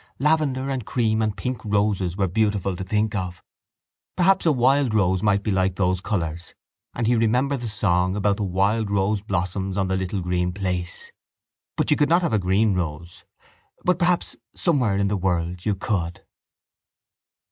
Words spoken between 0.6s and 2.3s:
and cream and pink roses were